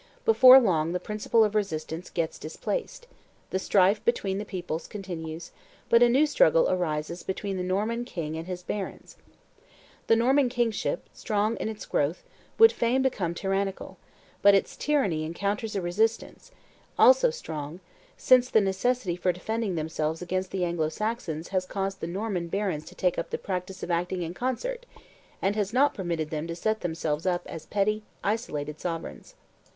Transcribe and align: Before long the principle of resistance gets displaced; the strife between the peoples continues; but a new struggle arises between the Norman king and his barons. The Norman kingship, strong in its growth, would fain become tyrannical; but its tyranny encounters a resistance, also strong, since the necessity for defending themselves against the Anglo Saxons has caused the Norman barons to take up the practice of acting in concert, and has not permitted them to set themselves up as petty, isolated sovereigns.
Before 0.25 0.59
long 0.59 0.93
the 0.93 0.99
principle 0.99 1.43
of 1.43 1.53
resistance 1.53 2.09
gets 2.09 2.39
displaced; 2.39 3.05
the 3.51 3.59
strife 3.59 4.03
between 4.03 4.39
the 4.39 4.45
peoples 4.45 4.87
continues; 4.87 5.51
but 5.89 6.01
a 6.01 6.09
new 6.09 6.25
struggle 6.25 6.67
arises 6.71 7.21
between 7.21 7.55
the 7.55 7.61
Norman 7.61 8.03
king 8.03 8.35
and 8.35 8.47
his 8.47 8.63
barons. 8.63 9.15
The 10.07 10.15
Norman 10.15 10.49
kingship, 10.49 11.07
strong 11.13 11.55
in 11.57 11.69
its 11.69 11.85
growth, 11.85 12.23
would 12.57 12.71
fain 12.71 13.03
become 13.03 13.35
tyrannical; 13.35 13.99
but 14.41 14.55
its 14.55 14.75
tyranny 14.75 15.23
encounters 15.23 15.75
a 15.75 15.83
resistance, 15.83 16.49
also 16.97 17.29
strong, 17.29 17.79
since 18.17 18.49
the 18.49 18.59
necessity 18.59 19.15
for 19.15 19.31
defending 19.31 19.75
themselves 19.75 20.19
against 20.19 20.49
the 20.49 20.65
Anglo 20.65 20.89
Saxons 20.89 21.49
has 21.49 21.67
caused 21.67 21.99
the 22.01 22.07
Norman 22.07 22.47
barons 22.47 22.85
to 22.85 22.95
take 22.95 23.19
up 23.19 23.29
the 23.29 23.37
practice 23.37 23.83
of 23.83 23.91
acting 23.91 24.23
in 24.23 24.33
concert, 24.33 24.87
and 25.43 25.55
has 25.55 25.71
not 25.71 25.93
permitted 25.93 26.31
them 26.31 26.47
to 26.47 26.55
set 26.55 26.81
themselves 26.81 27.27
up 27.27 27.43
as 27.45 27.67
petty, 27.67 28.01
isolated 28.23 28.79
sovereigns. 28.79 29.35